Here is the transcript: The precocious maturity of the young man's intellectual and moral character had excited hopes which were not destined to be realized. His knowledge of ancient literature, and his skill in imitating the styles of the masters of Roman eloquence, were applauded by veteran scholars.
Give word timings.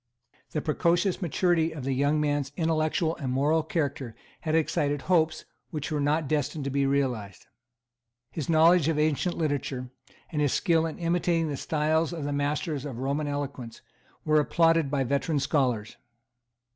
The 0.49 0.63
precocious 0.63 1.21
maturity 1.21 1.73
of 1.73 1.83
the 1.83 1.93
young 1.93 2.19
man's 2.19 2.51
intellectual 2.57 3.15
and 3.17 3.31
moral 3.31 3.61
character 3.61 4.15
had 4.39 4.55
excited 4.55 5.03
hopes 5.03 5.45
which 5.69 5.91
were 5.91 5.99
not 6.01 6.27
destined 6.27 6.63
to 6.63 6.71
be 6.71 6.87
realized. 6.87 7.45
His 8.31 8.49
knowledge 8.49 8.87
of 8.87 8.97
ancient 8.97 9.37
literature, 9.37 9.91
and 10.31 10.41
his 10.41 10.53
skill 10.53 10.87
in 10.87 10.97
imitating 10.97 11.49
the 11.49 11.55
styles 11.55 12.13
of 12.13 12.23
the 12.23 12.33
masters 12.33 12.83
of 12.83 12.97
Roman 12.97 13.27
eloquence, 13.27 13.81
were 14.25 14.39
applauded 14.39 14.89
by 14.89 15.03
veteran 15.03 15.39
scholars. 15.39 15.97